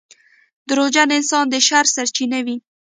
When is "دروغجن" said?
0.69-1.09